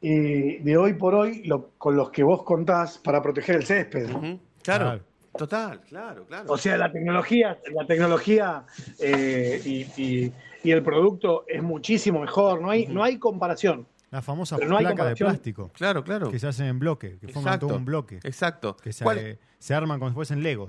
[0.03, 4.07] eh, de hoy por hoy lo- con los que vos contás para proteger el césped.
[4.07, 5.01] Claro, Claro.
[5.37, 6.53] total, claro, claro.
[6.53, 8.65] O sea, la tecnología, la tecnología
[8.99, 13.87] eh, y, y- y el producto es muchísimo mejor, no hay, no hay comparación.
[14.11, 16.31] Las famosas Pero no hay placas de plástico claro, claro.
[16.31, 18.77] que se hacen en bloque, que forman todo un bloque, Exacto.
[18.77, 20.69] que se, ¿Cuál- se arman como si fuesen legos.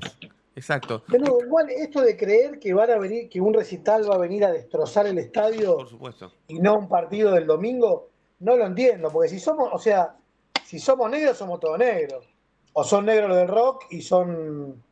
[0.56, 1.04] Exacto.
[1.10, 4.46] Pero igual esto de creer que van a venir, que un recital va a venir
[4.46, 6.32] a destrozar el estadio Por supuesto.
[6.48, 10.16] y no un partido del domingo, no lo entiendo, porque si somos, o sea,
[10.64, 12.26] si somos negros, somos todos negros.
[12.74, 14.84] O son negros los del rock y son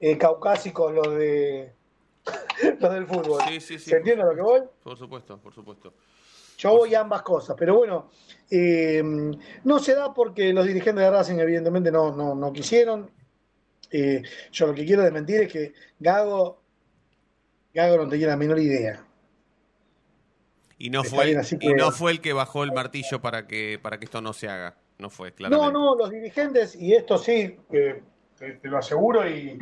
[0.00, 1.72] eh, caucásicos los de
[2.80, 3.40] los del fútbol.
[3.48, 3.90] Sí, sí, sí.
[3.90, 4.60] ¿Se entiende lo que voy?
[4.82, 5.92] Por supuesto, por supuesto.
[6.58, 8.10] Yo voy a ambas cosas, pero bueno,
[8.50, 9.02] eh,
[9.64, 13.10] no se da porque los dirigentes de Racing evidentemente no, no, no quisieron.
[13.96, 16.60] Eh, yo lo que quiero desmentir es que Gago,
[17.72, 19.04] Gago no tenía la menor idea.
[20.78, 23.20] Y no Está fue bien, así y que- no fue el que bajó el martillo
[23.22, 24.76] para que para que esto no se haga.
[24.98, 25.72] No fue, No, claramente.
[25.72, 28.02] no, los dirigentes, y esto sí, eh,
[28.36, 29.58] te, te lo aseguro y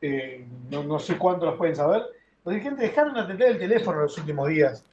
[0.00, 2.02] eh, no, no sé cuánto los pueden saber,
[2.44, 4.84] los dirigentes dejaron de atender el teléfono en los últimos días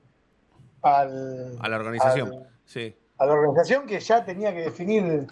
[0.84, 2.27] al, A la organización.
[2.34, 2.95] al- Sí.
[3.17, 5.25] a la organización que ya tenía que definir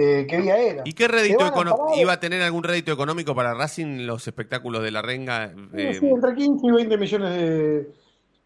[0.00, 0.82] eh, qué día era.
[0.84, 4.92] ¿Y qué rédito a ¿Iba a tener algún rédito económico para Racing los espectáculos de
[4.92, 5.52] la renga?
[5.74, 7.90] Eh, Sí, entre 15 y 20 millones de,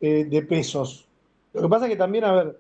[0.01, 1.07] eh, de pesos.
[1.53, 2.59] Lo que pasa es que también, a ver,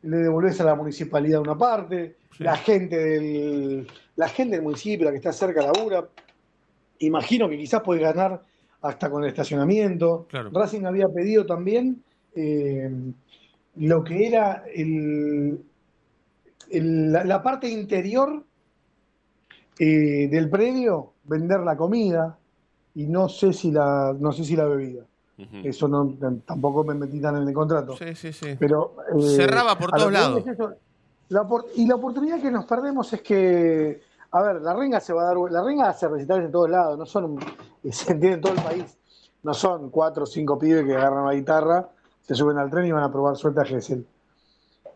[0.00, 2.44] le devolvés a la municipalidad una parte, Sí.
[2.44, 6.08] la gente del la gente del municipio, la que está cerca labura,
[7.00, 8.42] imagino que quizás puede ganar
[8.80, 10.26] hasta con el estacionamiento.
[10.30, 10.50] Claro.
[10.54, 12.02] Racing había pedido también
[12.34, 12.90] eh,
[13.76, 15.60] lo que era el,
[16.70, 18.42] el- la, la parte interior
[19.78, 22.38] eh, del predio, vender la comida
[22.94, 25.04] y no sé si la, no sé si la bebida.
[25.62, 26.14] Eso no,
[26.46, 27.94] tampoco me metí tan en el contrato.
[27.96, 28.56] Sí, sí, sí.
[28.58, 30.42] Pero eh, Cerraba por todos lados.
[30.46, 30.58] es.
[31.28, 34.00] La y la oportunidad que nos perdemos es que,
[34.30, 36.96] a ver, la renga se va a dar, la renga hace recitales en todos lados,
[36.98, 37.36] no son,
[37.90, 38.96] se entiende en todo el país,
[39.42, 41.86] no son cuatro o cinco pibes que agarran la guitarra,
[42.22, 44.06] se suben al tren y van a probar suerte a Gessel.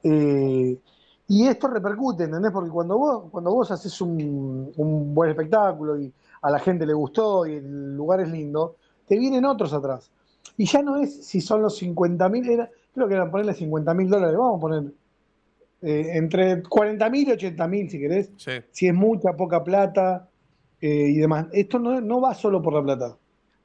[0.04, 0.78] Eh,
[1.30, 2.50] y esto repercute, ¿entendés?
[2.50, 6.12] Porque cuando vos, cuando vos haces un, un buen espectáculo y
[6.42, 8.74] a la gente le gustó y el lugar es lindo,
[9.06, 10.10] te vienen otros atrás.
[10.56, 12.44] Y ya no es si son los 50 mil,
[12.92, 14.92] creo que eran ponerle 50 mil dólares, vamos a poner
[15.82, 18.50] eh, entre 40 mil y 80 mil si querés, Sí.
[18.72, 20.28] si es mucha, poca plata
[20.80, 21.46] eh, y demás.
[21.52, 23.16] Esto no, no va solo por la plata,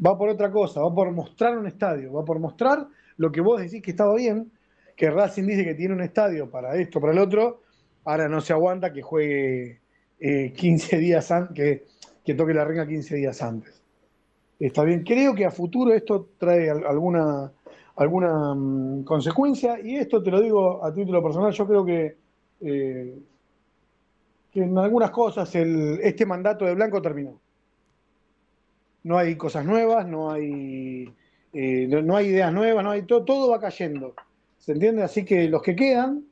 [0.06, 3.60] va por otra cosa, va por mostrar un estadio, va por mostrar lo que vos
[3.60, 4.51] decís que estaba bien,
[4.95, 7.62] que Racing dice que tiene un estadio para esto, para el otro,
[8.05, 9.81] ahora no se aguanta que juegue
[10.19, 11.86] eh, 15 días antes, que,
[12.23, 13.81] que toque la renga 15 días antes.
[14.60, 17.51] Está bien, creo que a futuro esto trae al- alguna,
[17.97, 22.15] alguna mm, consecuencia y esto te lo digo a título personal, yo creo que,
[22.62, 23.19] eh,
[24.51, 27.41] que en algunas cosas este mandato de Blanco terminó.
[29.03, 31.13] No hay cosas nuevas, no hay,
[31.53, 34.15] eh, no hay ideas nuevas, no hay todo, todo va cayendo.
[34.65, 35.04] ¿Se entiende?
[35.04, 36.23] Así que los que quedan,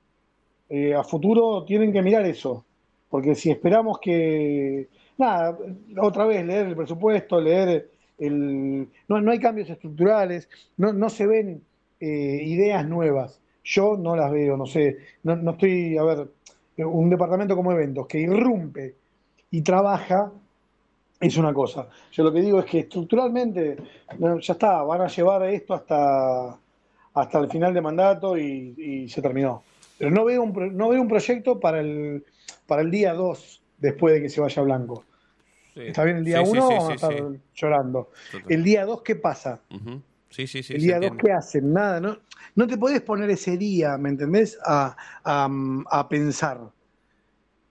[0.67, 2.65] eh, a futuro tienen que mirar eso,
[3.07, 4.87] porque si esperamos que,
[5.19, 5.55] nada,
[6.01, 8.87] otra vez leer el presupuesto, leer el...
[9.07, 11.61] No, no hay cambios estructurales, no, no se ven
[11.99, 13.39] eh, ideas nuevas.
[13.63, 16.27] Yo no las veo, no sé, no, no estoy, a ver,
[16.77, 18.95] un departamento como eventos que irrumpe
[19.51, 20.31] y trabaja
[21.19, 21.87] es una cosa.
[22.11, 23.77] Yo lo que digo es que estructuralmente
[24.41, 26.57] ya está, van a llevar esto hasta,
[27.13, 29.63] hasta el final de mandato y, y se terminó.
[29.97, 32.23] Pero no veo un, no veo un proyecto para el,
[32.67, 35.05] para el día 2 después de que se vaya Blanco.
[35.73, 35.81] Sí.
[35.87, 37.39] Está bien, el día Sí, sí, 1 sí, van a sí, estar sí.
[37.55, 38.09] llorando.
[38.31, 38.51] Total.
[38.51, 39.59] El día 2, ¿qué pasa?
[40.29, 40.73] Sí, sí, sí.
[40.73, 41.23] el día 2, entiende.
[41.23, 41.73] ¿qué hacen?
[41.73, 42.17] Nada, ¿no?
[42.55, 44.57] No te podés poner ese día, ¿me entendés?
[44.65, 45.49] A, a,
[45.89, 46.59] a pensar.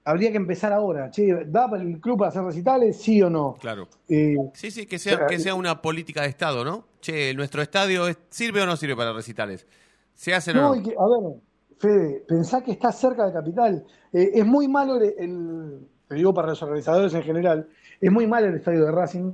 [0.04, 1.10] Habría que empezar ahora.
[1.10, 3.00] Che, ¿da para el club para hacer recitales?
[3.00, 3.54] ¿Sí o no?
[3.60, 3.88] Claro.
[4.08, 6.86] Eh, Sí, sí, que sea, que sea una política de Estado, ¿no?
[7.00, 9.66] Che, ¿nuestro estadio es- sirve o no sirve para recitales?
[10.14, 11.34] ¿Se hacen No, o y que- a ver,
[11.78, 13.84] Fede, pensá que está cerca de Capital.
[14.12, 17.68] Eh, es muy malo el, el- te digo para los organizadores en general,
[18.00, 19.32] es muy malo el estadio de Racing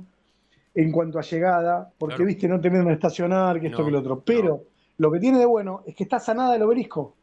[0.75, 2.27] en cuanto a llegada, porque Claro.
[2.27, 4.15] viste, no tenés donde estacionar, que esto No, que lo otro.
[4.15, 4.21] no.
[4.23, 4.63] Pero
[4.97, 7.15] lo que tiene de bueno es que está sanada el obelisco.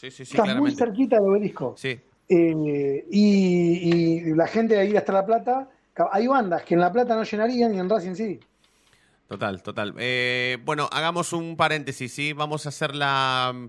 [0.00, 1.74] Sí, sí, sí, está muy cerquita del obelisco.
[1.76, 5.68] Sí, Eh, y, y la gente de ahí hasta La Plata,
[6.10, 8.40] hay bandas que en La Plata no llenarían y en Racing sí.
[9.28, 9.94] total, total.
[9.98, 12.32] Eh, bueno, hagamos un paréntesis, ¿sí?
[12.32, 13.66] Vamos a hacer la mm,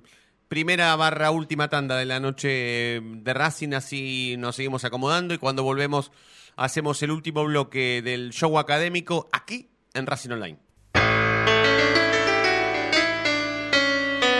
[0.47, 5.63] primera barra última tanda de la noche de Racing, así nos seguimos acomodando y cuando
[5.63, 6.13] volvemos
[6.55, 10.57] hacemos el último bloque del show académico aquí en Racing Online.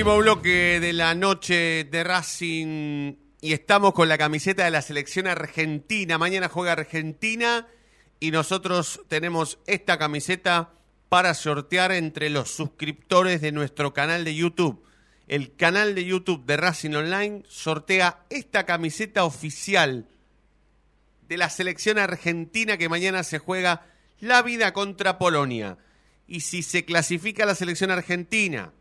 [0.00, 5.26] Último bloque de la noche de Racing y estamos con la camiseta de la selección
[5.26, 6.16] argentina.
[6.16, 7.68] Mañana juega Argentina
[8.18, 10.72] y nosotros tenemos esta camiseta
[11.10, 14.82] para sortear entre los suscriptores de nuestro canal de YouTube.
[15.28, 20.08] El canal de YouTube de Racing Online sortea esta camiseta oficial
[21.28, 23.84] de la selección argentina que mañana se juega
[24.18, 25.76] la vida contra Polonia.
[26.26, 28.72] Y si se clasifica la selección argentina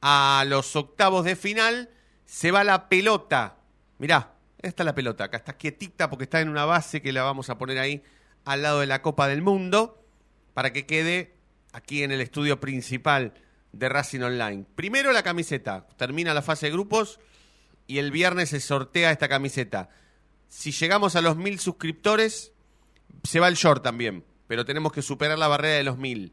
[0.00, 1.90] a los octavos de final,
[2.24, 3.56] se va la pelota.
[3.98, 7.22] Mirá, esta es la pelota, acá está quietita porque está en una base que la
[7.22, 8.02] vamos a poner ahí
[8.44, 10.04] al lado de la Copa del Mundo
[10.54, 11.34] para que quede
[11.72, 13.34] aquí en el estudio principal
[13.72, 14.64] de Racing Online.
[14.74, 17.20] Primero la camiseta, termina la fase de grupos
[17.86, 19.88] y el viernes se sortea esta camiseta.
[20.48, 22.52] Si llegamos a los mil suscriptores,
[23.22, 26.32] se va el short también, pero tenemos que superar la barrera de los mil,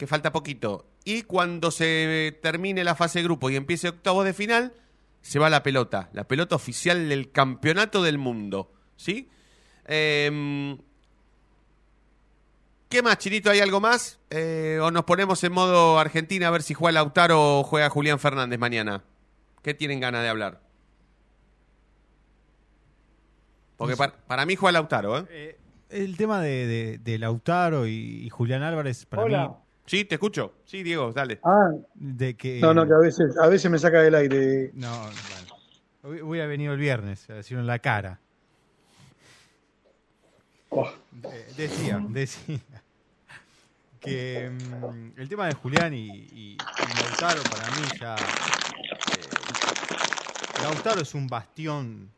[0.00, 0.86] que falta poquito.
[1.04, 4.72] Y cuando se termine la fase de grupo y empiece octavo de final,
[5.20, 9.28] se va la pelota, la pelota oficial del campeonato del mundo, ¿sí?
[9.84, 10.76] Eh,
[12.88, 13.50] ¿Qué más, Chinito?
[13.50, 14.18] ¿Hay algo más?
[14.30, 18.18] Eh, ¿O nos ponemos en modo Argentina a ver si juega Lautaro o juega Julián
[18.18, 19.04] Fernández mañana?
[19.62, 20.62] ¿Qué tienen ganas de hablar?
[23.76, 25.24] Porque para, para mí juega Lautaro, ¿eh?
[25.30, 25.58] Eh,
[25.90, 29.48] el tema de, de- de Lautaro y, y Julián Álvarez, para Hola.
[29.48, 29.54] mí,
[29.90, 30.52] Sí, te escucho.
[30.66, 31.40] Sí, Diego, dale.
[31.42, 32.60] Ah, de que...
[32.60, 34.70] no, no, que a veces, a veces me saca del aire.
[34.72, 35.48] No, bueno.
[36.04, 38.20] Hubi- Hubiera venido el viernes, a decirlo en la cara.
[40.68, 40.88] Oh,
[41.56, 42.60] decía, decía
[43.98, 48.38] que mm, el tema de Julián y, y- y Lautaro para mí ya...
[49.10, 49.28] eh,
[50.60, 52.12] Lautaro es un bastión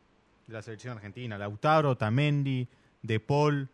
[0.46, 1.38] de la selección argentina.
[1.38, 2.68] Lautaro, Tamendi,
[3.00, 3.66] De Paul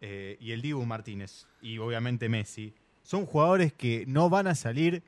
[0.00, 1.46] eh, y el Dibu Martínez.
[1.60, 2.74] Y obviamente Messi.
[3.04, 5.02] Son jugadores que no van a salir,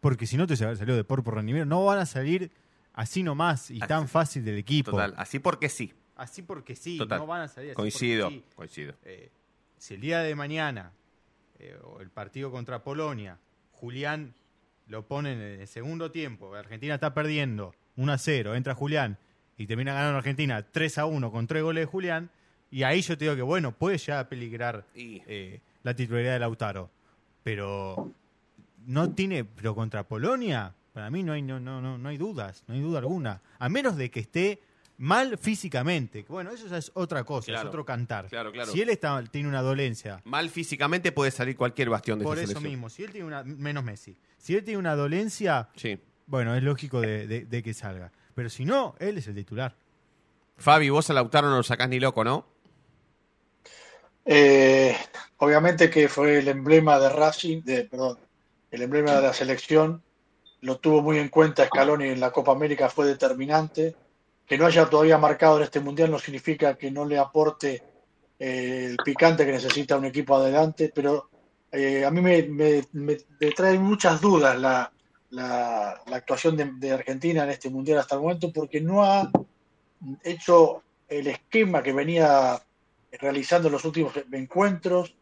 [0.00, 2.50] porque si no te salió De Paul por rendimiento, no van a salir
[2.94, 4.90] así nomás y tan fácil del equipo.
[4.90, 5.92] Total, así porque sí.
[6.16, 7.20] Así porque sí, Total.
[7.20, 8.42] no van a salir así Coincido, sí.
[8.56, 8.94] coincido.
[9.04, 9.30] Eh,
[9.76, 10.90] si el día de mañana,
[11.60, 13.38] eh, o el partido contra Polonia,
[13.72, 14.34] Julián
[14.88, 19.16] lo pone en el segundo tiempo, Argentina está perdiendo 1 a 0, entra Julián
[19.56, 22.30] y termina ganando Argentina 3 a 1 con tres goles de Julián,
[22.70, 26.38] y ahí yo te digo que bueno, puede ya peligrar Y- eh, la titularidad de
[26.40, 26.90] Lautaro,
[27.42, 28.10] pero
[28.86, 32.64] no tiene, pero contra Polonia, para mí no hay, no, no, no, no hay dudas,
[32.66, 34.60] no hay duda alguna, a menos de que esté
[34.98, 38.26] mal físicamente, bueno, eso ya es otra cosa, es otro cantar.
[38.28, 38.72] claro, claro.
[38.72, 42.46] Si él está, tiene una dolencia, Mal físicamente puede salir cualquier bastión de por eso
[42.48, 42.70] selección.
[42.72, 45.98] mismo, si él tiene una, menos Messi, si él tiene una dolencia, Sí.
[46.26, 48.10] bueno, es lógico de, de- de que salga.
[48.34, 49.74] Pero si no, él es el titular.
[50.56, 52.46] Fabi, vos a Lautaro no lo sacás ni loco, ¿no?
[54.30, 54.94] Eh,
[55.38, 58.18] obviamente que fue el emblema de Racing, de, perdón,
[58.70, 60.02] el emblema de la selección,
[60.60, 63.96] lo tuvo muy en cuenta Scaloni en la Copa América, fue determinante.
[64.46, 67.82] Que no haya todavía marcado en este mundial no significa que no le aporte
[68.38, 71.30] eh, el picante que necesita un equipo adelante, pero
[71.72, 73.22] eh, a mí me,
[73.56, 74.92] trae muchas dudas la,
[76.12, 79.30] actuación de Argentina en este mundial hasta el momento, porque no ha
[80.22, 82.62] hecho el esquema que venía
[83.12, 85.14] realizando los últimos encuentros.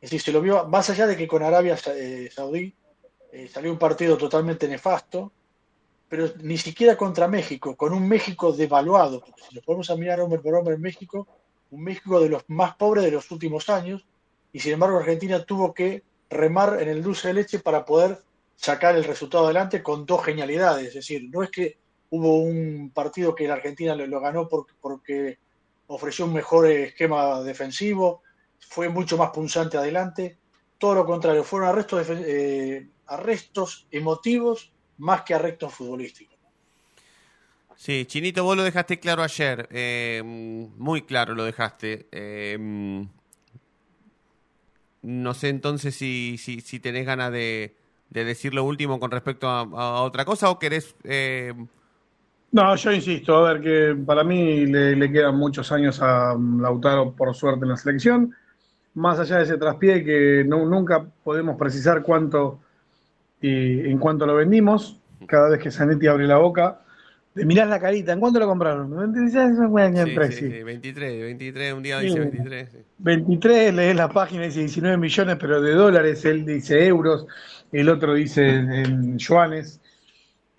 [0.00, 2.74] Es decir, se lo vio, más allá de que con Arabia eh, Saudí
[3.32, 5.32] eh, salió un partido totalmente nefasto,
[6.08, 10.40] pero ni siquiera contra México, con un México devaluado, porque si nos podemos mirar hombre
[10.40, 11.28] por hombre en México,
[11.70, 14.04] un México de los más pobres de los últimos años,
[14.52, 18.18] y sin embargo Argentina tuvo que remar en el dulce de leche para poder
[18.56, 21.78] sacar el resultado adelante con dos genialidades, es decir, no es que
[22.10, 25.38] hubo un partido que la Argentina lo, lo ganó porque
[25.90, 28.22] ofreció un mejor esquema defensivo,
[28.58, 30.38] fue mucho más punzante adelante,
[30.78, 36.38] todo lo contrario, fueron arrestos, eh, arrestos emotivos más que arrestos futbolísticos.
[37.76, 42.06] Sí, Chinito, vos lo dejaste claro ayer, eh, muy claro lo dejaste.
[42.12, 42.56] Eh,
[45.02, 47.74] no sé entonces si, si, si tenés ganas de,
[48.10, 50.94] de, decir lo último con respecto a, a otra cosa o querés...
[52.52, 57.12] No, yo insisto, a ver, que para mí le, le, quedan muchos años a Lautaro,
[57.12, 58.34] por suerte, en la selección.
[58.94, 62.60] Más allá de ese traspié que no, nunca podemos precisar cuánto
[63.40, 64.98] y en cuánto lo vendimos.
[65.26, 66.80] Cada vez que Zanetti abre la boca,
[67.34, 68.90] de mirar la carita, ¿en cuánto lo compraron?
[68.90, 72.68] 23, sí, sí, sí, 23, 23, un día dice 23.
[72.98, 77.26] 23, lees la página, dice 19 millones, pero de dólares, él dice euros,
[77.70, 79.79] el otro dice en yuanes.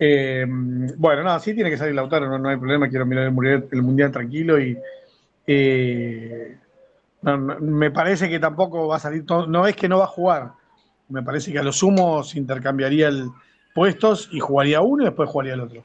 [0.04, 3.82] Eh, bueno, no, sí tiene que salir Lautaro, no, no hay problema, quiero mirar el
[3.82, 4.76] mundial, tranquilo y
[5.46, 6.56] eh,
[7.22, 10.08] no, me parece que tampoco va a salir, todo, no es que no va a
[10.08, 10.54] jugar,
[11.08, 13.30] me parece que a lo sumo intercambiaría el
[13.76, 15.84] puestos y jugaría uno y después jugaría el otro.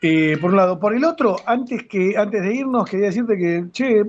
[0.00, 0.80] Eh, por un lado.
[0.80, 4.02] Por el otro, antes, que, antes de irnos, quería decirte que, che,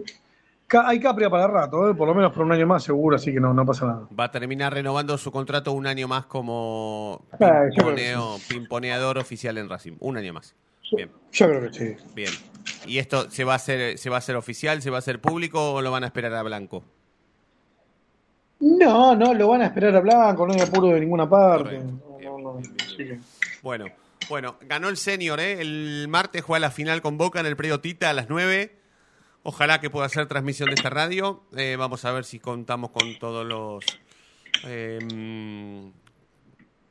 [0.74, 1.96] hay Capria para rato, ¿eh?
[1.96, 4.08] por lo menos por un año más seguro, así que no, no pasa nada.
[4.18, 9.70] Va a terminar renovando su contrato un año más como ah, pimponeo, pimponeador oficial en
[9.70, 9.94] Racing.
[10.00, 10.56] Un año más.
[10.96, 11.10] Bien.
[11.32, 11.96] Yo creo que sí.
[12.14, 12.32] Bien.
[12.86, 15.20] ¿Y esto se va a hacer, se va a hacer oficial, se va a hacer
[15.20, 16.84] público o lo van a esperar a Blanco?
[18.60, 21.80] No, no, lo van a esperar a Blanco, no hay apuro de ninguna parte.
[21.80, 22.62] No, no, no,
[23.62, 23.86] bueno.
[24.30, 25.60] Bueno, ganó el senior, ¿eh?
[25.60, 28.81] El martes juega la final con Boca en el predio Tita a las 9.
[29.44, 31.44] Ojalá que pueda hacer transmisión de esta radio.
[31.56, 33.84] Eh, vamos a ver si contamos con todos los.
[34.66, 35.92] Eh,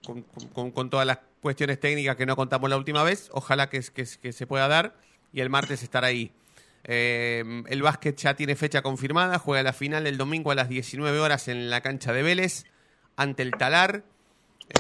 [0.03, 3.31] con, todas las cuestiones técnicas que no contamos la última vez.
[3.33, 4.97] Ojalá que, se pueda dar.
[5.33, 6.33] Y el martes estar ahí.
[6.83, 9.39] Eh, el básquet ya tiene fecha confirmada.
[9.39, 12.65] Juega la final el domingo a las 19 horas en la cancha de Vélez
[13.17, 14.03] ante el Talar.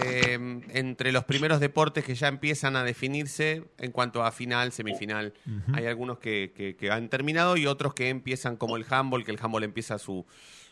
[0.02, 0.38] Eh,
[0.72, 5.34] entre los primeros deportes que ya empiezan a definirse en cuanto a final, semifinal.
[5.46, 5.78] Uh -huh.
[5.78, 9.32] Hay algunos que, que, que, han terminado y otros que empiezan como el handball, que
[9.32, 10.24] el handball empieza su,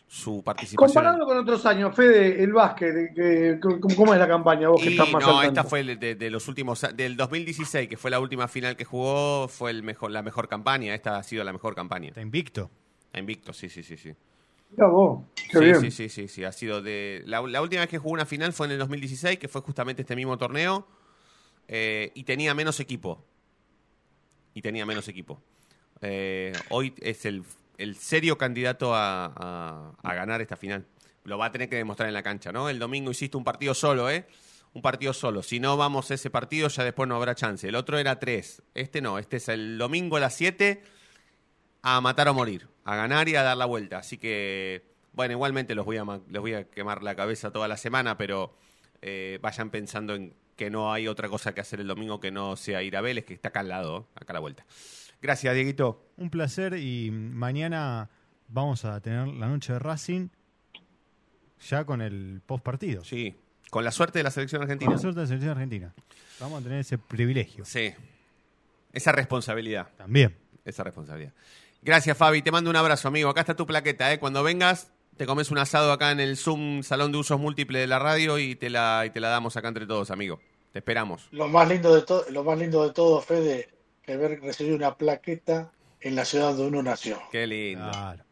[0.08, 0.86] su participación.
[0.86, 4.68] Comparado con otros años, Fede, el básquet, que, ¿cómo es la campaña?
[4.68, 7.96] Vos que y estás más no, esta fue de, de, los últimos, del 2016, que
[7.96, 10.94] fue la última final que jugó, fue el mejor, la mejor campaña.
[10.94, 12.08] Esta ha sido la mejor campaña.
[12.08, 12.70] Está invicto.
[13.06, 14.14] Está invicto, sí, sí, sí, sí.
[14.70, 15.80] Vos, qué sí, bien.
[15.80, 17.22] sí, sí, sí, sí, ha sido de...
[17.26, 20.02] La, la, última vez que jugó una final fue en el 2016, que fue justamente
[20.02, 20.86] este mismo torneo,
[21.66, 23.24] eh, y tenía menos equipo.
[24.54, 25.40] Y tenía menos equipo.
[26.00, 27.42] Eh, hoy es el,
[27.78, 30.86] el serio candidato a, a, a, ganar esta final.
[31.24, 32.68] Lo va a tener que demostrar en la cancha, ¿no?
[32.68, 34.26] El domingo hiciste un partido solo, ¿eh?
[34.74, 35.42] Un partido solo.
[35.42, 37.66] Si no vamos a ese partido, ya después no habrá chance.
[37.68, 38.62] El otro era tres.
[38.74, 40.82] Este no, este es el domingo a las 7
[41.82, 43.98] a matar o morir, a ganar y a dar la vuelta.
[43.98, 47.76] Así que, bueno, igualmente los voy a, les voy a quemar la cabeza toda la
[47.76, 48.54] semana, pero
[49.02, 52.56] eh, vayan pensando en que no hay otra cosa que hacer el domingo que no
[52.56, 54.66] sea ir a Vélez, que está acá al lado, acá a la vuelta.
[55.22, 56.04] Gracias, Dieguito.
[56.16, 58.10] Un placer y mañana
[58.48, 60.28] vamos a tener la noche de Racing
[61.60, 63.04] ya con el post partido.
[63.04, 63.36] Sí,
[63.70, 64.86] con la suerte de la selección argentina.
[64.86, 65.94] Con la suerte de la selección argentina.
[66.40, 67.64] Vamos a tener ese privilegio.
[67.64, 67.92] Sí,
[68.92, 69.88] esa responsabilidad.
[69.96, 70.34] También.
[70.64, 71.32] Esa responsabilidad.
[71.82, 72.42] Gracias, Fabi.
[72.42, 73.30] Te mando un abrazo, amigo.
[73.30, 74.18] Acá está tu plaqueta, ¿eh?
[74.18, 77.86] Cuando vengas, te comes un asado acá en el Zoom Salón de Usos Múltiples de
[77.86, 80.40] la radio y te la, y te la damos acá entre todos, amigo.
[80.72, 81.28] Te esperamos.
[81.30, 83.68] Lo más lindo de todo, lo más lindo de todo, Fede,
[84.04, 87.18] es ver recibir una plaqueta en la ciudad donde uno nació.
[87.32, 87.90] Qué lindo.
[87.90, 88.24] Claro.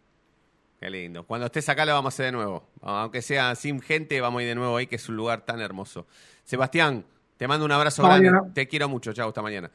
[0.78, 1.24] Qué lindo.
[1.24, 2.68] Cuando estés acá lo vamos a hacer de nuevo.
[2.82, 5.60] Aunque sea sin gente, vamos a ir de nuevo ahí, que es un lugar tan
[5.60, 6.06] hermoso.
[6.44, 7.04] Sebastián,
[7.36, 8.30] te mando un abrazo grande.
[8.54, 9.12] Te quiero mucho.
[9.12, 9.70] Chao, hasta mañana.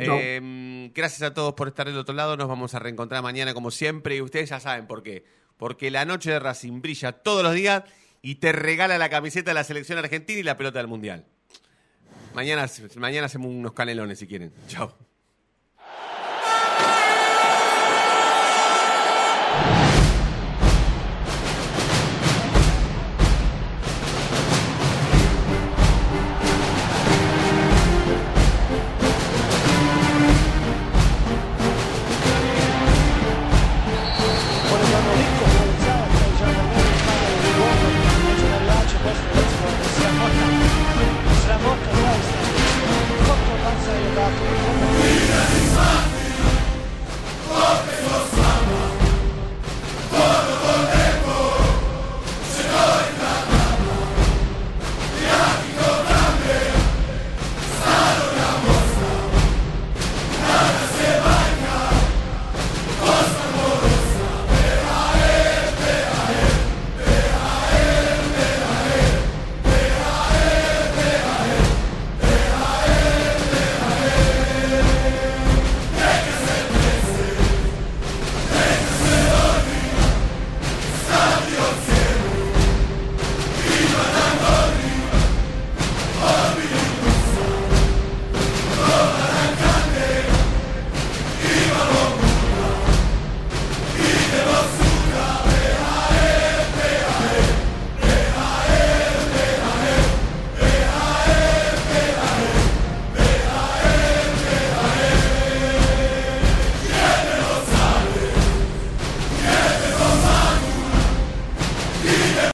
[0.00, 2.36] Eh, gracias a todos por estar del otro lado.
[2.36, 4.16] Nos vamos a reencontrar mañana como siempre.
[4.16, 5.24] Y ustedes ya saben por qué.
[5.56, 7.84] Porque la noche de Racing brilla todos los días
[8.22, 11.26] y te regala la camiseta de la selección argentina y la pelota del mundial.
[12.34, 12.66] Mañana,
[12.96, 14.52] mañana hacemos unos canelones si quieren.
[14.68, 14.96] Chao.